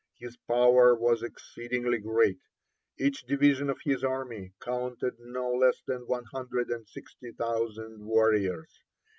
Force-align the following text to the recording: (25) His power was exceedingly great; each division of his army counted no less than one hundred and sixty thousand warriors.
(25) 0.17 0.19
His 0.31 0.37
power 0.47 0.95
was 0.95 1.21
exceedingly 1.21 1.99
great; 1.99 2.39
each 2.97 3.23
division 3.27 3.69
of 3.69 3.81
his 3.83 4.03
army 4.03 4.51
counted 4.59 5.19
no 5.19 5.51
less 5.51 5.83
than 5.85 6.07
one 6.07 6.25
hundred 6.31 6.71
and 6.71 6.87
sixty 6.87 7.31
thousand 7.31 8.03
warriors. 8.03 8.81